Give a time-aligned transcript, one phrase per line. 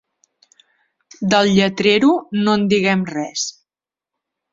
[1.33, 2.09] Del lletrero
[2.47, 3.45] no en diguem res.